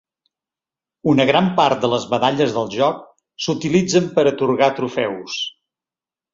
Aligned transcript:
Una 1.11 1.27
gran 1.29 1.49
part 1.59 1.83
de 1.83 1.91
les 1.91 2.07
medalles 2.15 2.57
del 2.57 2.73
joc 2.77 3.05
s’utilitzen 3.47 4.11
per 4.19 4.27
atorgar 4.35 4.75
trofeus. 4.83 5.41